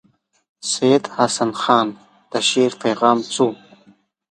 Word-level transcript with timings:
سید 0.71 1.03
حسن 1.15 1.51
خان 1.61 1.87
د 2.31 2.33
شعر 2.49 2.71
پیغام 2.83 3.17
څه 3.31 3.39
وو. 3.45 3.51